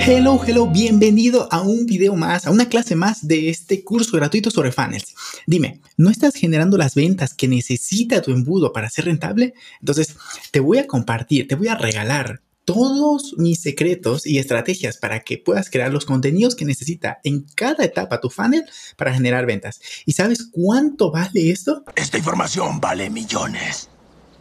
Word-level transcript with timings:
Hello, 0.00 0.40
hello, 0.46 0.66
bienvenido 0.66 1.48
a 1.50 1.62
un 1.62 1.86
video 1.86 2.14
más, 2.14 2.46
a 2.46 2.50
una 2.50 2.68
clase 2.68 2.94
más 2.94 3.26
de 3.26 3.48
este 3.48 3.82
curso 3.82 4.16
gratuito 4.16 4.50
sobre 4.50 4.72
funnels. 4.72 5.14
Dime, 5.46 5.80
¿no 5.96 6.10
estás 6.10 6.34
generando 6.34 6.76
las 6.76 6.94
ventas 6.94 7.34
que 7.34 7.48
necesita 7.48 8.20
tu 8.20 8.32
embudo 8.32 8.72
para 8.72 8.90
ser 8.90 9.06
rentable? 9.06 9.54
Entonces, 9.80 10.16
te 10.50 10.60
voy 10.60 10.78
a 10.78 10.86
compartir, 10.86 11.48
te 11.48 11.54
voy 11.54 11.68
a 11.68 11.76
regalar 11.76 12.42
todos 12.64 13.34
mis 13.38 13.60
secretos 13.60 14.26
y 14.26 14.38
estrategias 14.38 14.96
para 14.98 15.20
que 15.20 15.38
puedas 15.38 15.70
crear 15.70 15.92
los 15.92 16.04
contenidos 16.04 16.54
que 16.54 16.64
necesita 16.64 17.20
en 17.24 17.46
cada 17.54 17.84
etapa 17.84 18.20
tu 18.20 18.30
funnel 18.30 18.64
para 18.96 19.14
generar 19.14 19.46
ventas. 19.46 19.80
¿Y 20.06 20.12
sabes 20.12 20.48
cuánto 20.50 21.10
vale 21.10 21.50
esto? 21.50 21.84
Esta 21.96 22.18
información 22.18 22.80
vale 22.80 23.10
millones 23.10 23.88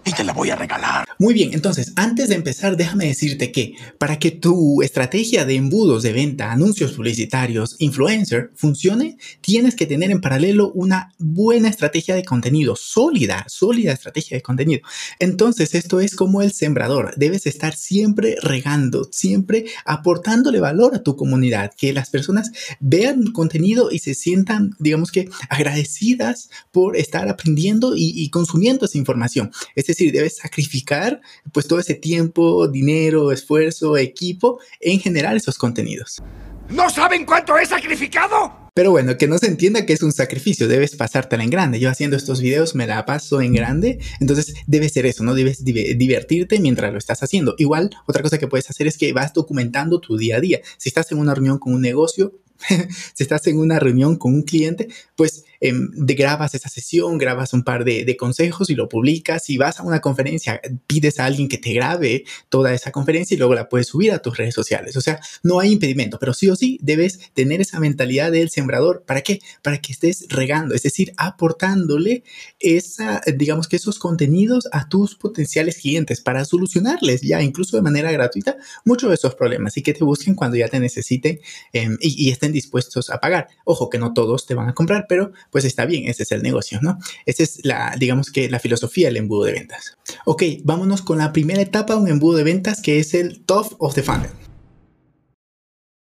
y 0.05 0.11
te 0.11 0.23
la 0.23 0.33
voy 0.33 0.49
a 0.49 0.55
regalar. 0.55 1.05
Muy 1.19 1.33
bien, 1.33 1.51
entonces, 1.53 1.93
antes 1.95 2.29
de 2.29 2.35
empezar, 2.35 2.75
déjame 2.75 3.05
decirte 3.05 3.51
que 3.51 3.75
para 3.97 4.19
que 4.19 4.31
tu 4.31 4.81
estrategia 4.81 5.45
de 5.45 5.55
embudos 5.55 6.03
de 6.03 6.13
venta, 6.13 6.51
anuncios 6.51 6.93
publicitarios, 6.93 7.75
influencer 7.79 8.51
funcione, 8.55 9.17
tienes 9.41 9.75
que 9.75 9.85
tener 9.85 10.11
en 10.11 10.21
paralelo 10.21 10.71
una 10.73 11.13
buena 11.19 11.69
estrategia 11.69 12.15
de 12.15 12.23
contenido, 12.23 12.75
sólida, 12.75 13.45
sólida 13.47 13.93
estrategia 13.93 14.37
de 14.37 14.41
contenido. 14.41 14.81
Entonces, 15.19 15.75
esto 15.75 15.99
es 15.99 16.15
como 16.15 16.41
el 16.41 16.51
sembrador, 16.51 17.13
debes 17.15 17.45
estar 17.47 17.75
siempre 17.75 18.35
regando, 18.41 19.07
siempre 19.11 19.65
aportándole 19.85 20.59
valor 20.59 20.95
a 20.95 21.03
tu 21.03 21.15
comunidad, 21.15 21.71
que 21.77 21.93
las 21.93 22.09
personas 22.09 22.51
vean 22.79 23.31
contenido 23.31 23.91
y 23.91 23.99
se 23.99 24.13
sientan, 24.13 24.75
digamos 24.79 25.11
que, 25.11 25.29
agradecidas 25.49 26.49
por 26.71 26.97
estar 26.97 27.29
aprendiendo 27.29 27.93
y, 27.95 28.29
consumiendo 28.29 28.85
esa 28.85 28.97
información. 28.97 29.51
Decir, 29.95 30.11
debes 30.11 30.37
sacrificar 30.37 31.21
pues 31.51 31.67
todo 31.67 31.79
ese 31.79 31.95
tiempo, 31.95 32.67
dinero, 32.67 33.31
esfuerzo, 33.31 33.97
equipo 33.97 34.59
en 34.79 34.99
generar 34.99 35.35
esos 35.35 35.57
contenidos. 35.57 36.21
¿No 36.69 36.89
saben 36.89 37.25
cuánto 37.25 37.57
he 37.57 37.65
sacrificado? 37.65 38.63
Pero 38.75 38.89
bueno, 38.89 39.17
que 39.17 39.27
no 39.27 39.37
se 39.37 39.45
entienda 39.45 39.85
que 39.85 39.93
es 39.93 40.01
un 40.01 40.11
sacrificio, 40.11 40.67
debes 40.67 40.95
pasártela 40.95 41.43
en 41.43 41.51
grande. 41.51 41.79
Yo 41.79 41.91
haciendo 41.91 42.17
estos 42.17 42.41
videos 42.41 42.73
me 42.73 42.87
la 42.87 43.05
paso 43.05 43.39
en 43.39 43.53
grande, 43.53 43.99
entonces 44.19 44.55
debe 44.65 44.89
ser 44.89 45.05
eso, 45.05 45.23
¿no? 45.23 45.35
Debes 45.35 45.63
divertirte 45.63 46.59
mientras 46.59 46.91
lo 46.91 46.97
estás 46.97 47.21
haciendo. 47.21 47.53
Igual, 47.59 47.91
otra 48.07 48.23
cosa 48.23 48.39
que 48.39 48.47
puedes 48.47 48.67
hacer 48.71 48.87
es 48.87 48.97
que 48.97 49.13
vas 49.13 49.31
documentando 49.33 49.99
tu 49.99 50.17
día 50.17 50.37
a 50.37 50.39
día. 50.39 50.61
Si 50.77 50.89
estás 50.89 51.11
en 51.11 51.19
una 51.19 51.35
reunión 51.35 51.59
con 51.59 51.73
un 51.75 51.81
negocio, 51.81 52.33
si 53.13 53.23
estás 53.23 53.45
en 53.45 53.59
una 53.59 53.77
reunión 53.77 54.15
con 54.15 54.33
un 54.33 54.41
cliente, 54.41 54.87
pues 55.15 55.45
em, 55.63 55.89
de 55.93 56.13
grabas 56.13 56.53
esa 56.55 56.67
sesión, 56.67 57.17
grabas 57.17 57.53
un 57.53 57.63
par 57.63 57.85
de, 57.85 58.17
consejos 58.17 58.69
y 58.69 58.75
lo 58.75 58.89
publicas. 58.89 59.45
Si 59.45 59.57
vas 59.57 59.79
a 59.79 59.83
una 59.83 60.01
conferencia, 60.01 60.59
pides 60.87 61.19
a 61.19 61.25
alguien 61.25 61.47
que 61.47 61.57
te 61.57 61.71
grabe 61.71 62.25
toda 62.49 62.73
esa 62.73 62.91
conferencia 62.91 63.35
y 63.35 63.37
luego 63.37 63.55
la 63.55 63.69
puedes 63.69 63.87
subir 63.87 64.11
a 64.11 64.19
tus 64.19 64.35
redes 64.37 64.53
sociales. 64.53 64.97
O 64.97 65.01
sea, 65.01 65.19
no 65.41 65.59
hay 65.59 65.71
impedimento, 65.71 66.19
pero 66.19 66.33
sí 66.33 66.49
o 66.49 66.55
sí 66.55 66.77
debes 66.81 67.31
tener 67.33 67.61
esa 67.61 67.79
mentalidad 67.79 68.31
del 68.31 68.49
sembrador. 68.49 69.03
¿Para 69.07 69.21
qué? 69.21 69.39
Para 69.61 69.79
que 69.79 69.93
estés 69.93 70.25
regando, 70.29 70.75
es 70.75 70.83
decir, 70.83 71.13
aportándole 71.15 72.23
esa, 72.59 73.21
digamos 73.35 73.67
que 73.67 73.77
esos 73.77 73.99
contenidos 73.99 74.67
a 74.73 74.89
tus 74.89 75.15
potenciales 75.15 75.77
clientes 75.77 76.19
para 76.19 76.43
solucionarles 76.43 77.21
ya 77.21 77.41
incluso 77.41 77.77
de 77.77 77.83
manera 77.83 78.11
gratuita 78.11 78.57
muchos 78.83 79.09
de 79.09 79.15
esos 79.15 79.35
problemas 79.35 79.77
y 79.77 79.81
que 79.81 79.93
te 79.93 80.03
busquen 80.03 80.35
cuando 80.35 80.57
ya 80.57 80.67
te 80.67 80.79
necesiten 80.79 81.39
em, 81.71 81.97
y, 82.01 82.27
y 82.27 82.31
estén 82.31 82.51
dispuestos 82.51 83.09
a 83.09 83.19
pagar. 83.19 83.47
Ojo 83.63 83.89
que 83.89 83.97
no 83.97 84.13
todos 84.13 84.45
te 84.45 84.55
van 84.55 84.69
a 84.69 84.73
comprar, 84.73 85.05
pero 85.07 85.31
pues 85.53 85.63
está 85.63 85.85
bien, 85.85 86.09
ese 86.09 86.23
es 86.23 86.31
el 86.33 86.41
negocio, 86.41 86.79
¿no? 86.81 86.97
Esa 87.25 87.43
es 87.43 87.63
la, 87.63 87.95
digamos 87.97 88.31
que 88.31 88.49
la 88.49 88.59
filosofía 88.59 89.07
del 89.07 89.17
embudo 89.17 89.45
de 89.45 89.53
ventas. 89.53 89.97
Ok, 90.25 90.43
vámonos 90.63 91.01
con 91.01 91.19
la 91.19 91.31
primera 91.31 91.61
etapa, 91.61 91.95
un 91.95 92.09
embudo 92.09 92.39
de 92.39 92.43
ventas 92.43 92.81
que 92.81 92.99
es 92.99 93.13
el 93.13 93.39
top 93.45 93.75
of 93.77 93.93
the 93.93 94.03
funnel. 94.03 94.31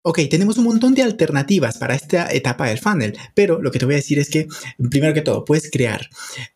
Ok, 0.02 0.22
tenemos 0.30 0.58
un 0.58 0.64
montón 0.64 0.94
de 0.94 1.04
alternativas 1.04 1.78
para 1.78 1.94
esta 1.94 2.32
etapa 2.32 2.68
del 2.68 2.80
funnel, 2.80 3.18
pero 3.34 3.62
lo 3.62 3.70
que 3.70 3.80
te 3.80 3.86
voy 3.86 3.96
a 3.96 3.98
decir 3.98 4.18
es 4.18 4.30
que, 4.30 4.48
primero 4.90 5.14
que 5.14 5.20
todo, 5.20 5.44
puedes 5.44 5.70
crear 5.70 6.10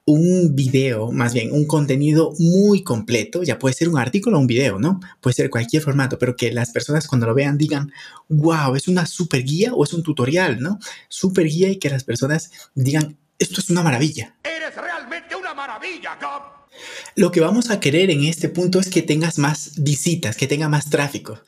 un 0.05 0.55
video, 0.55 1.11
más 1.11 1.33
bien 1.33 1.51
un 1.51 1.67
contenido 1.67 2.33
muy 2.39 2.83
completo, 2.83 3.43
ya 3.43 3.59
puede 3.59 3.75
ser 3.75 3.89
un 3.89 3.99
artículo 3.99 4.37
o 4.37 4.39
un 4.39 4.47
video, 4.47 4.79
¿no? 4.79 5.01
Puede 5.19 5.33
ser 5.33 5.49
cualquier 5.49 5.83
formato, 5.83 6.17
pero 6.17 6.37
que 6.37 6.53
las 6.53 6.71
personas 6.71 7.05
cuando 7.05 7.27
lo 7.27 7.33
vean 7.33 7.57
digan, 7.57 7.91
wow, 8.29 8.75
es 8.77 8.87
una 8.87 9.05
super 9.05 9.43
guía 9.43 9.73
o 9.73 9.83
es 9.83 9.91
un 9.91 10.03
tutorial, 10.03 10.61
¿no? 10.61 10.79
Super 11.09 11.45
guía 11.45 11.67
y 11.67 11.79
que 11.79 11.89
las 11.89 12.05
personas 12.05 12.49
digan, 12.75 13.17
esto 13.39 13.59
es 13.59 13.69
una 13.69 13.83
maravilla. 13.83 14.37
Eres 14.41 14.73
realmente 14.73 15.35
una 15.35 15.53
maravilla, 15.53 16.17
Cobb. 16.17 16.63
Lo 17.15 17.31
que 17.31 17.41
vamos 17.41 17.69
a 17.69 17.79
querer 17.79 18.09
en 18.09 18.23
este 18.23 18.49
punto 18.49 18.79
es 18.79 18.89
que 18.89 19.01
tengas 19.01 19.37
más 19.37 19.73
visitas, 19.77 20.35
que 20.35 20.47
tenga 20.47 20.69
más 20.69 20.89
tráfico. 20.89 21.39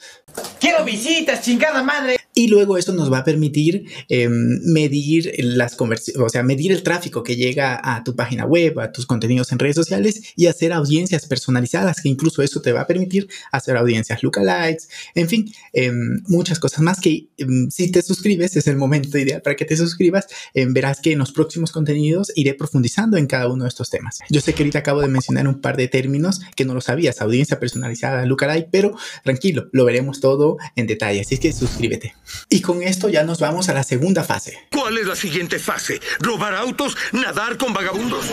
Quiero 0.65 0.83
visitas, 0.83 1.41
chingada 1.41 1.83
madre. 1.83 2.24
Y 2.37 2.49
luego 2.49 2.77
eso 2.77 2.93
nos 2.93 3.11
va 3.11 3.19
a 3.19 3.23
permitir 3.23 3.85
em, 4.09 4.59
medir 4.65 5.33
las 5.37 5.77
o 5.79 6.29
sea, 6.29 6.43
medir 6.43 6.73
el 6.73 6.83
tráfico 6.83 7.23
que 7.23 7.37
llega 7.37 7.79
a 7.81 8.03
tu 8.03 8.13
página 8.13 8.45
web, 8.45 8.77
a 8.81 8.91
tus 8.91 9.05
contenidos 9.05 9.53
en 9.53 9.59
redes 9.59 9.77
sociales 9.77 10.21
y 10.35 10.47
hacer 10.47 10.73
audiencias 10.73 11.25
personalizadas, 11.27 12.01
que 12.01 12.09
incluso 12.09 12.41
eso 12.41 12.61
te 12.61 12.73
va 12.73 12.81
a 12.81 12.87
permitir 12.87 13.29
hacer 13.53 13.77
audiencias 13.77 14.21
lookalikes, 14.21 14.89
en 15.15 15.29
fin, 15.29 15.53
em, 15.71 16.21
muchas 16.27 16.59
cosas 16.59 16.81
más 16.81 16.99
que 16.99 17.27
em, 17.37 17.69
si 17.71 17.89
te 17.89 18.01
suscribes 18.01 18.57
es 18.57 18.67
el 18.67 18.75
momento 18.75 19.17
ideal 19.17 19.41
para 19.41 19.55
que 19.55 19.65
te 19.65 19.77
suscribas. 19.77 20.27
verás 20.53 20.99
que 20.99 21.13
en 21.13 21.19
los 21.19 21.31
próximos 21.31 21.71
contenidos 21.71 22.31
iré 22.35 22.53
profundizando 22.53 23.17
en 23.17 23.27
cada 23.27 23.47
uno 23.47 23.63
de 23.63 23.69
estos 23.69 23.89
temas. 23.89 24.19
Yo 24.29 24.41
sé 24.41 24.53
que 24.53 24.63
ahorita 24.63 24.79
acabo 24.79 25.01
de 25.01 25.07
mencionar 25.07 25.47
un 25.47 25.61
par 25.61 25.77
de 25.77 25.87
términos 25.87 26.41
que 26.55 26.65
no 26.65 26.73
lo 26.73 26.81
sabías, 26.81 27.21
audiencia 27.21 27.59
personalizada, 27.59 28.25
lookalike, 28.25 28.69
pero 28.71 28.95
tranquilo, 29.23 29.69
lo 29.71 29.85
veremos 29.85 30.19
todo 30.19 30.57
en 30.75 30.87
detalle, 30.87 31.21
así 31.21 31.37
que 31.37 31.53
suscríbete. 31.53 32.13
Y 32.49 32.61
con 32.61 32.81
esto 32.83 33.09
ya 33.09 33.23
nos 33.23 33.39
vamos 33.39 33.69
a 33.69 33.73
la 33.73 33.83
segunda 33.83 34.23
fase. 34.23 34.57
¿Cuál 34.71 34.97
es 34.97 35.07
la 35.07 35.15
siguiente 35.15 35.59
fase? 35.59 35.99
¿Robar 36.19 36.55
autos? 36.55 36.95
¿Nadar 37.11 37.57
con 37.57 37.73
vagabundos? 37.73 38.25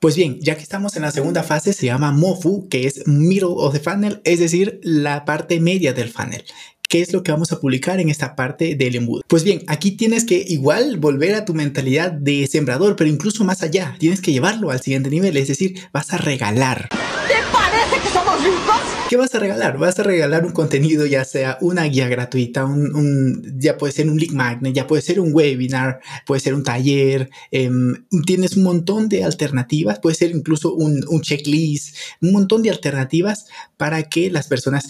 Pues 0.00 0.16
bien, 0.16 0.38
ya 0.40 0.56
que 0.56 0.62
estamos 0.62 0.96
en 0.96 1.02
la 1.02 1.10
segunda 1.10 1.42
fase, 1.42 1.74
se 1.74 1.84
llama 1.84 2.10
MOFU, 2.10 2.68
que 2.70 2.86
es 2.86 3.06
Middle 3.06 3.50
of 3.56 3.74
the 3.74 3.80
Funnel, 3.80 4.22
es 4.24 4.38
decir, 4.38 4.80
la 4.82 5.26
parte 5.26 5.60
media 5.60 5.92
del 5.92 6.10
funnel. 6.10 6.42
¿Qué 6.88 7.02
es 7.02 7.12
lo 7.12 7.22
que 7.22 7.30
vamos 7.30 7.52
a 7.52 7.60
publicar 7.60 8.00
en 8.00 8.08
esta 8.08 8.34
parte 8.34 8.74
del 8.74 8.96
embudo? 8.96 9.22
Pues 9.28 9.44
bien, 9.44 9.62
aquí 9.68 9.92
tienes 9.92 10.24
que 10.24 10.42
igual 10.48 10.96
volver 10.96 11.34
a 11.34 11.44
tu 11.44 11.54
mentalidad 11.54 12.10
de 12.10 12.48
sembrador, 12.48 12.96
pero 12.96 13.10
incluso 13.10 13.44
más 13.44 13.62
allá. 13.62 13.94
Tienes 14.00 14.20
que 14.20 14.32
llevarlo 14.32 14.70
al 14.70 14.80
siguiente 14.80 15.10
nivel, 15.10 15.36
es 15.36 15.48
decir, 15.48 15.78
vas 15.92 16.12
a 16.12 16.16
regalar. 16.16 16.88
¿Te 17.90 17.96
parece 17.96 18.08
que 18.08 18.14
somos 18.14 18.44
ricos? 18.44 18.80
¿Qué 19.08 19.16
vas 19.16 19.34
a 19.34 19.40
regalar? 19.40 19.76
Vas 19.76 19.98
a 19.98 20.04
regalar 20.04 20.46
un 20.46 20.52
contenido, 20.52 21.06
ya 21.06 21.24
sea 21.24 21.58
una 21.60 21.82
guía 21.84 22.06
gratuita, 22.06 22.68
ya 23.56 23.76
puede 23.76 23.92
ser 23.92 24.08
un 24.08 24.16
link 24.16 24.30
magnet, 24.30 24.72
ya 24.72 24.86
puede 24.86 25.02
ser 25.02 25.18
un 25.18 25.34
webinar, 25.34 26.00
puede 26.24 26.40
ser 26.40 26.54
un 26.54 26.62
taller. 26.62 27.30
Em, 27.50 28.06
tienes 28.24 28.56
un 28.56 28.62
montón 28.62 29.08
de 29.08 29.24
alternativas, 29.24 29.98
puede 29.98 30.14
ser 30.14 30.30
incluso 30.30 30.72
un 30.72 31.20
checklist, 31.22 31.96
un 32.22 32.30
montón 32.30 32.62
de 32.62 32.70
alternativas 32.70 33.46
para 33.76 34.04
que 34.04 34.30
las 34.30 34.46
personas 34.46 34.88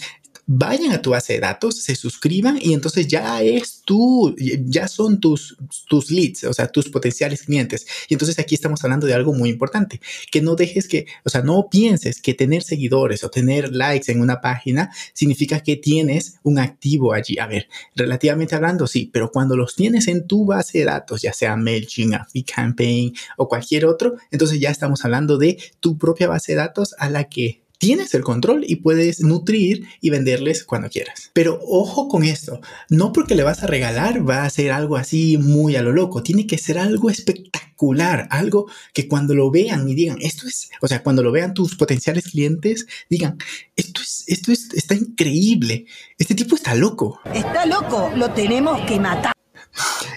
vayan 0.53 0.91
a 0.91 1.01
tu 1.01 1.11
base 1.11 1.33
de 1.33 1.39
datos, 1.39 1.81
se 1.81 1.95
suscriban 1.95 2.59
y 2.61 2.73
entonces 2.73 3.07
ya 3.07 3.41
es 3.41 3.83
tú, 3.85 4.35
ya 4.37 4.89
son 4.89 5.21
tus, 5.21 5.55
tus 5.87 6.11
leads, 6.11 6.43
o 6.43 6.53
sea, 6.53 6.67
tus 6.67 6.89
potenciales 6.89 7.43
clientes. 7.43 7.87
Y 8.09 8.15
entonces 8.15 8.37
aquí 8.37 8.55
estamos 8.55 8.83
hablando 8.83 9.07
de 9.07 9.13
algo 9.13 9.33
muy 9.33 9.49
importante, 9.49 10.01
que 10.29 10.41
no 10.41 10.55
dejes 10.55 10.89
que, 10.89 11.05
o 11.23 11.29
sea, 11.29 11.41
no 11.41 11.69
pienses 11.71 12.21
que 12.21 12.33
tener 12.33 12.63
seguidores 12.63 13.23
o 13.23 13.29
tener 13.29 13.73
likes 13.73 14.11
en 14.11 14.19
una 14.19 14.41
página 14.41 14.91
significa 15.13 15.61
que 15.61 15.77
tienes 15.77 16.35
un 16.43 16.59
activo 16.59 17.13
allí. 17.13 17.39
A 17.39 17.47
ver, 17.47 17.69
relativamente 17.95 18.53
hablando, 18.53 18.87
sí, 18.87 19.09
pero 19.11 19.31
cuando 19.31 19.55
los 19.55 19.75
tienes 19.75 20.09
en 20.09 20.27
tu 20.27 20.45
base 20.45 20.79
de 20.79 20.85
datos, 20.85 21.21
ya 21.21 21.31
sea 21.31 21.55
MailChimp, 21.55 22.11
Campaign 22.53 23.13
o 23.37 23.47
cualquier 23.47 23.85
otro, 23.85 24.15
entonces 24.31 24.59
ya 24.59 24.69
estamos 24.69 25.05
hablando 25.05 25.37
de 25.37 25.57
tu 25.79 25.97
propia 25.97 26.27
base 26.27 26.51
de 26.51 26.57
datos 26.57 26.93
a 26.97 27.09
la 27.09 27.29
que 27.29 27.61
tienes 27.81 28.13
el 28.13 28.21
control 28.21 28.63
y 28.67 28.75
puedes 28.75 29.21
nutrir 29.21 29.87
y 30.01 30.11
venderles 30.11 30.63
cuando 30.63 30.87
quieras. 30.87 31.31
Pero 31.33 31.59
ojo 31.63 32.07
con 32.07 32.23
esto, 32.23 32.61
no 32.89 33.11
porque 33.11 33.33
le 33.33 33.41
vas 33.41 33.63
a 33.63 33.67
regalar 33.67 34.29
va 34.29 34.45
a 34.45 34.49
ser 34.51 34.71
algo 34.71 34.97
así 34.97 35.39
muy 35.39 35.75
a 35.75 35.81
lo 35.81 35.91
loco, 35.91 36.21
tiene 36.21 36.45
que 36.45 36.59
ser 36.59 36.77
algo 36.77 37.09
espectacular, 37.09 38.27
algo 38.29 38.67
que 38.93 39.07
cuando 39.07 39.33
lo 39.33 39.49
vean 39.49 39.89
y 39.89 39.95
digan, 39.95 40.17
esto 40.21 40.47
es, 40.47 40.69
o 40.79 40.87
sea, 40.87 41.01
cuando 41.01 41.23
lo 41.23 41.31
vean 41.31 41.55
tus 41.55 41.75
potenciales 41.75 42.25
clientes, 42.25 42.85
digan, 43.09 43.39
esto 43.75 44.01
es, 44.03 44.25
esto 44.27 44.51
es, 44.51 44.71
está 44.75 44.93
increíble, 44.93 45.87
este 46.19 46.35
tipo 46.35 46.55
está 46.55 46.75
loco. 46.75 47.19
Está 47.33 47.65
loco, 47.65 48.11
lo 48.15 48.29
tenemos 48.31 48.79
que 48.81 48.99
matar. 48.99 49.33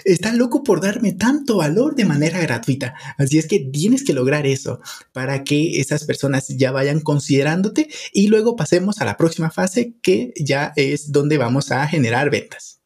Está 0.03 0.33
loco 0.33 0.63
por 0.63 0.81
darme 0.81 1.13
tanto 1.13 1.57
valor 1.57 1.95
de 1.95 2.05
manera 2.05 2.39
gratuita. 2.39 2.93
Así 3.17 3.37
es 3.37 3.47
que 3.47 3.59
tienes 3.59 4.03
que 4.03 4.13
lograr 4.13 4.45
eso 4.45 4.79
para 5.13 5.43
que 5.43 5.79
esas 5.79 6.05
personas 6.05 6.47
ya 6.49 6.71
vayan 6.71 6.99
considerándote 7.01 7.89
y 8.13 8.27
luego 8.27 8.55
pasemos 8.55 9.01
a 9.01 9.05
la 9.05 9.17
próxima 9.17 9.51
fase 9.51 9.95
que 10.01 10.33
ya 10.37 10.73
es 10.75 11.11
donde 11.11 11.37
vamos 11.37 11.71
a 11.71 11.87
generar 11.87 12.29
ventas. 12.29 12.79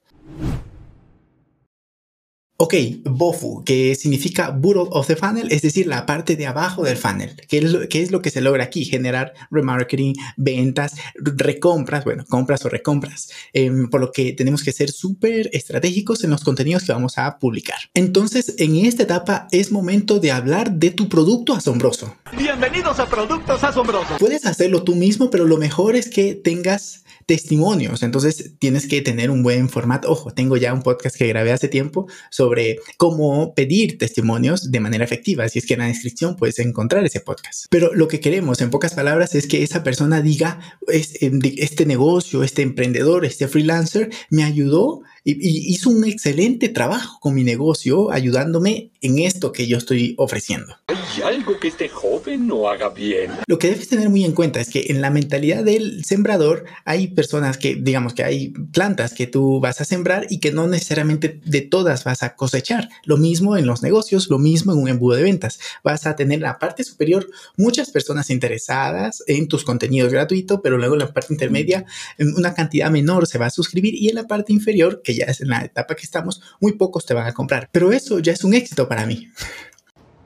Ok, 2.61 2.73
BOFU, 3.05 3.63
que 3.63 3.95
significa 3.95 4.49
Bottom 4.49 4.89
of 4.91 5.07
the 5.07 5.15
Funnel, 5.15 5.49
es 5.49 5.61
decir, 5.61 5.87
la 5.87 6.05
parte 6.05 6.35
de 6.35 6.45
abajo 6.45 6.83
del 6.83 6.97
funnel. 6.97 7.37
¿Qué 7.47 7.59
es 7.59 7.71
lo, 7.71 7.79
es 7.83 8.11
lo 8.11 8.21
que 8.21 8.31
se 8.31 8.41
logra 8.41 8.65
aquí? 8.65 8.83
Generar 8.83 9.31
remarketing, 9.49 10.13
ventas, 10.35 10.95
recompras, 11.15 12.03
bueno, 12.03 12.25
compras 12.27 12.65
o 12.65 12.69
recompras. 12.69 13.29
Em, 13.53 13.89
por 13.89 14.01
lo 14.01 14.11
que 14.11 14.33
tenemos 14.33 14.61
que 14.61 14.73
ser 14.73 14.91
súper 14.91 15.49
estratégicos 15.53 16.25
en 16.25 16.31
los 16.31 16.43
contenidos 16.43 16.83
que 16.83 16.91
vamos 16.91 17.17
a 17.17 17.39
publicar. 17.39 17.79
Entonces, 17.93 18.55
en 18.57 18.75
esta 18.75 19.03
etapa 19.03 19.47
es 19.51 19.71
momento 19.71 20.19
de 20.19 20.31
hablar 20.31 20.73
de 20.73 20.91
tu 20.91 21.07
producto 21.07 21.53
asombroso. 21.53 22.13
Bienvenidos 22.37 22.99
a 22.99 23.09
Productos 23.09 23.63
Asombrosos. 23.63 24.19
Puedes 24.19 24.45
hacerlo 24.45 24.83
tú 24.83 24.95
mismo, 24.95 25.29
pero 25.29 25.45
lo 25.45 25.55
mejor 25.55 25.95
es 25.95 26.09
que 26.09 26.35
tengas 26.35 27.05
testimonios. 27.29 28.01
Entonces 28.01 28.55
tienes 28.57 28.87
que 28.87 29.03
tener 29.03 29.29
un 29.29 29.43
buen 29.43 29.69
formato. 29.69 30.09
Ojo, 30.09 30.31
tengo 30.31 30.57
ya 30.57 30.73
un 30.73 30.81
podcast 30.81 31.15
que 31.15 31.27
grabé 31.27 31.51
hace 31.51 31.67
tiempo 31.67 32.07
sobre 32.31 32.48
cómo 32.97 33.53
pedir 33.53 33.97
testimonios 33.97 34.71
de 34.71 34.79
manera 34.79 35.03
efectiva. 35.03 35.43
Así 35.45 35.59
es 35.59 35.65
que 35.65 35.73
en 35.73 35.81
la 35.81 35.87
descripción 35.87 36.35
puedes 36.35 36.59
encontrar 36.59 37.05
ese 37.05 37.19
podcast. 37.19 37.65
Pero 37.69 37.93
lo 37.93 38.07
que 38.07 38.19
queremos, 38.19 38.61
en 38.61 38.69
pocas 38.69 38.93
palabras, 38.93 39.35
es 39.35 39.47
que 39.47 39.63
esa 39.63 39.83
persona 39.83 40.21
diga, 40.21 40.59
este 40.87 41.85
negocio, 41.85 42.43
este 42.43 42.61
emprendedor, 42.61 43.25
este 43.25 43.47
freelancer 43.47 44.09
me 44.29 44.43
ayudó 44.43 45.01
y, 45.23 45.73
hizo 45.73 45.89
un 45.89 46.05
excelente 46.05 46.69
trabajo 46.69 47.19
con 47.19 47.35
mi 47.35 47.43
negocio 47.43 48.11
ayudándome 48.11 48.91
en 49.01 49.19
esto 49.19 49.51
que 49.51 49.67
yo 49.67 49.77
estoy 49.77 50.15
ofreciendo. 50.17 50.75
¿Hay 50.87 51.35
algo 51.35 51.59
que 51.59 51.69
este 51.69 51.89
joven 51.89 52.47
no 52.47 52.69
haga 52.69 52.89
bien? 52.89 53.31
Lo 53.47 53.59
que 53.59 53.69
debes 53.69 53.87
tener 53.87 54.09
muy 54.09 54.25
en 54.25 54.33
cuenta 54.33 54.59
es 54.59 54.69
que 54.69 54.85
en 54.89 55.01
la 55.01 55.09
mentalidad 55.09 55.63
del 55.63 56.03
sembrador 56.05 56.65
hay 56.85 57.07
personas 57.07 57.57
que, 57.57 57.75
digamos 57.75 58.13
que 58.13 58.23
hay 58.23 58.49
plantas 58.71 59.13
que 59.13 59.27
tú 59.27 59.59
vas 59.59 59.81
a 59.81 59.85
sembrar 59.85 60.27
y 60.29 60.39
que 60.39 60.51
no 60.51 60.67
necesariamente 60.67 61.39
de 61.43 61.61
todas 61.61 62.03
vas 62.03 62.23
a 62.23 62.35
cosechar. 62.35 62.89
Lo 63.03 63.17
mismo 63.17 63.57
en 63.57 63.65
los 63.65 63.81
negocios, 63.81 64.29
lo 64.29 64.39
mismo 64.39 64.73
en 64.73 64.79
un 64.79 64.89
embudo 64.89 65.15
de 65.15 65.23
ventas. 65.23 65.59
Vas 65.83 66.05
a 66.05 66.15
tener 66.15 66.37
en 66.37 66.43
la 66.43 66.59
parte 66.59 66.83
superior 66.83 67.29
muchas 67.57 67.89
personas 67.91 68.29
interesadas 68.29 69.23
en 69.27 69.47
tus 69.47 69.63
contenidos 69.63 70.11
gratuitos, 70.11 70.59
pero 70.63 70.77
luego 70.77 70.95
en 70.95 70.99
la 70.99 71.13
parte 71.13 71.33
intermedia 71.33 71.85
una 72.19 72.53
cantidad 72.53 72.89
menor 72.89 73.27
se 73.27 73.37
va 73.37 73.47
a 73.47 73.51
suscribir 73.51 73.95
y 73.95 74.09
en 74.09 74.15
la 74.15 74.27
parte 74.27 74.53
inferior, 74.53 75.01
que 75.09 75.15
ya 75.15 75.25
es 75.25 75.41
en 75.41 75.49
la 75.49 75.61
etapa 75.65 75.95
que 75.95 76.03
estamos, 76.03 76.39
muy 76.59 76.73
pocos 76.73 77.03
te 77.03 77.15
van 77.15 77.25
a 77.25 77.33
comprar. 77.33 77.67
Pero 77.71 77.91
eso 77.91 78.19
ya 78.19 78.31
es 78.31 78.43
un 78.43 78.53
éxito 78.53 78.87
para 78.87 79.07
mí. 79.07 79.27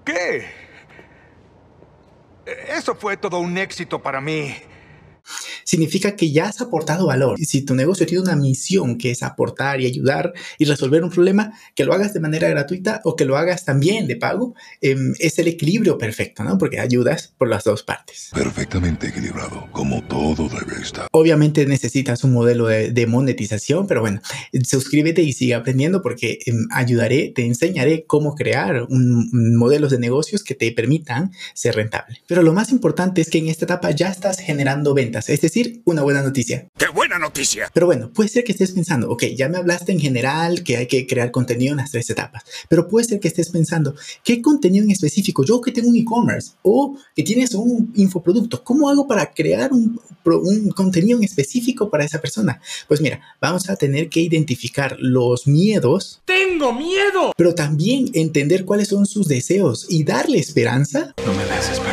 ¿Qué? 0.04 0.46
Eso 2.68 2.94
fue 2.96 3.16
todo 3.16 3.40
un 3.40 3.58
éxito 3.58 4.02
para 4.02 4.20
mí 4.20 4.54
significa 5.64 6.16
que 6.16 6.32
ya 6.32 6.48
has 6.48 6.62
aportado 6.62 7.08
valor. 7.08 7.40
Y 7.40 7.46
si 7.46 7.62
tu 7.62 7.76
negocio 7.76 8.06
tiene 8.06 8.24
una 8.24 8.36
misión 8.36 8.98
que 8.98 9.12
es 9.12 9.24
aportar 9.24 9.82
y 9.82 9.86
ayudar 9.86 10.34
y 10.58 10.66
resolver 10.66 11.04
un 11.04 11.10
problema, 11.10 11.54
que 11.76 11.86
lo 11.86 11.94
hagas 11.94 12.14
de 12.14 12.20
manera 12.20 12.50
gratuita 12.50 13.02
o 13.04 13.16
que 13.16 13.26
lo 13.26 13.38
hagas 13.38 13.66
también 13.66 14.08
de 14.08 14.16
pago, 14.16 14.56
em, 14.82 15.14
es 15.20 15.40
el 15.40 15.48
equilibrio 15.48 15.98
perfecto, 15.98 16.44
¿no? 16.44 16.58
Porque 16.58 16.80
ayudas 16.80 17.34
por 17.38 17.50
las 17.50 17.64
dos 17.64 17.84
partes. 17.84 18.30
Perfectamente 18.34 19.08
equilibrado, 19.08 19.68
como 19.72 20.04
todo 20.04 20.50
debe 20.50 20.82
estar. 20.82 21.08
Obviamente 21.12 21.66
necesitas 21.66 22.24
un 22.24 22.34
modelo 22.34 22.68
de, 22.68 23.04
monetización, 23.04 23.86
pero 23.86 24.00
bueno, 24.00 24.22
suscríbete 24.64 25.22
y 25.22 25.34
sigue 25.34 25.54
aprendiendo 25.54 26.02
porque 26.02 26.40
em, 26.46 26.68
ayudaré, 26.72 27.34
te 27.36 27.46
enseñaré 27.46 28.06
cómo 28.08 28.34
crear 28.34 28.84
un, 28.90 29.56
modelos 29.58 29.92
de 29.92 30.00
negocios 30.00 30.44
que 30.44 30.56
te 30.56 30.72
permitan 30.72 31.32
ser 31.54 31.76
rentable. 31.76 32.22
Pero 32.28 32.42
lo 32.44 32.54
más 32.54 32.72
importante 32.72 33.22
es 33.22 33.30
que 33.30 33.38
en 33.38 33.48
esta 33.48 33.66
etapa 33.66 33.92
ya 33.92 34.10
estás 34.10 34.40
generando 34.40 34.94
ventas, 34.94 35.13
es 35.14 35.42
decir, 35.42 35.82
una 35.86 36.02
buena 36.02 36.22
noticia. 36.22 36.68
¡Qué 36.78 36.88
buena 36.88 37.20
noticia! 37.20 37.70
Pero 37.74 37.86
bueno, 37.86 38.12
puede 38.12 38.30
ser 38.30 38.44
que 38.44 38.52
estés 38.52 38.72
pensando, 38.72 39.10
ok, 39.12 39.24
ya 39.36 39.48
me 39.48 39.58
hablaste 39.58 39.92
en 39.92 40.00
general 40.00 40.64
que 40.64 40.78
hay 40.78 40.88
que 40.88 41.06
crear 41.06 41.32
contenido 41.32 41.72
en 41.72 41.78
las 41.78 41.92
tres 41.92 42.10
etapas, 42.10 42.44
pero 42.70 42.88
puede 42.88 43.06
ser 43.06 43.20
que 43.20 43.28
estés 43.28 43.50
pensando, 43.50 43.96
¿qué 44.24 44.42
contenido 44.42 44.84
en 44.84 44.92
específico? 44.92 45.44
Yo 45.44 45.62
que 45.62 45.72
tengo 45.72 45.90
un 45.90 45.96
e-commerce 45.96 46.54
o 46.64 46.98
que 47.16 47.24
tienes 47.24 47.54
un 47.54 47.92
infoproducto, 47.96 48.64
¿cómo 48.64 48.90
hago 48.90 49.08
para 49.08 49.32
crear 49.34 49.72
un, 49.72 50.00
un 50.26 50.70
contenido 50.72 51.18
en 51.18 51.24
específico 51.24 51.90
para 51.90 52.06
esa 52.06 52.20
persona? 52.20 52.60
Pues 52.88 53.02
mira, 53.02 53.22
vamos 53.40 53.70
a 53.70 53.76
tener 53.76 54.10
que 54.10 54.22
identificar 54.22 54.98
los 55.00 55.48
miedos. 55.48 56.22
¡Tengo 56.26 56.74
miedo! 56.74 57.34
Pero 57.38 57.54
también 57.54 58.10
entender 58.14 58.66
cuáles 58.66 58.88
son 58.88 59.06
sus 59.06 59.28
deseos 59.28 59.86
y 59.90 60.04
darle 60.04 60.40
esperanza. 60.40 61.14
No 61.26 61.34
me 61.34 61.46
des 61.46 61.70
esperanza. 61.70 61.93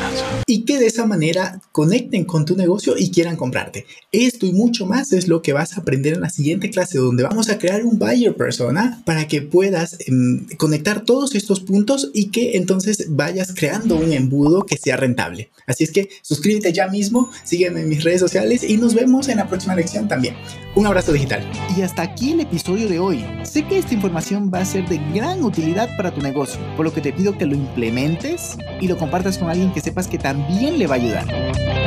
Y 0.53 0.63
que 0.63 0.81
de 0.81 0.87
esa 0.87 1.07
manera 1.07 1.61
conecten 1.71 2.25
con 2.25 2.45
tu 2.45 2.57
negocio 2.57 2.95
y 2.99 3.13
quieran 3.13 3.37
comprarte. 3.37 3.87
Esto 4.11 4.47
y 4.47 4.53
mucho 4.53 4.85
más 4.85 5.13
es 5.13 5.29
lo 5.29 5.43
que 5.43 5.53
vas 5.53 5.77
a 5.77 5.83
aprender 5.83 6.15
en 6.15 6.23
la 6.23 6.29
siguiente 6.29 6.71
clase 6.71 6.99
donde 6.99 7.23
vamos 7.23 7.49
a 7.49 7.59
crear 7.59 7.85
un 7.85 8.01
buyer 8.01 8.35
persona 8.35 9.01
para 9.07 9.29
que 9.29 9.43
puedas 9.43 9.97
em, 10.09 10.45
conectar 10.57 11.05
todos 11.05 11.37
estos 11.37 11.61
puntos 11.61 12.11
y 12.15 12.31
que 12.31 12.57
entonces 12.57 13.07
vayas 13.11 13.55
creando 13.55 13.95
un 13.95 14.13
embudo 14.13 14.67
que 14.67 14.77
sea 14.77 14.97
rentable. 14.97 15.51
Así 15.69 15.85
es 15.85 15.93
que 15.93 16.09
suscríbete 16.23 16.73
ya 16.73 16.89
mismo, 16.89 17.31
sígueme 17.45 17.83
en 17.83 17.89
mis 17.89 18.03
redes 18.03 18.19
sociales 18.19 18.65
y 18.69 18.77
nos 18.77 18.93
vemos 18.95 19.29
en 19.29 19.37
la 19.37 19.49
próxima 19.49 19.77
lección 19.77 20.09
también. 20.09 20.35
Un 20.75 20.85
abrazo 20.87 21.13
digital. 21.13 21.49
Y 21.77 21.83
hasta 21.83 22.03
aquí 22.03 22.33
el 22.33 22.41
episodio 22.41 22.89
de 22.89 22.99
hoy. 22.99 23.25
Sé 23.45 23.65
que 23.67 23.79
esta 23.79 23.95
información 23.95 24.51
va 24.53 24.61
a 24.61 24.65
ser 24.65 24.89
de 24.89 24.99
gran 25.15 25.45
utilidad 25.45 25.89
para 25.97 26.13
tu 26.13 26.21
negocio, 26.21 26.61
por 26.77 26.85
lo 26.85 26.93
que 26.93 27.01
te 27.01 27.13
pido 27.13 27.39
que 27.39 27.47
lo 27.47 27.55
implementes 27.55 28.57
y 28.81 28.89
lo 28.89 28.97
compartas 28.97 29.39
con 29.39 29.49
alguien 29.49 29.73
que 29.73 29.81
sepas 29.81 30.09
que 30.09 30.19
también 30.41 30.79
le 30.79 30.87
va 30.87 30.95
a 30.95 30.99
ayudar. 30.99 31.80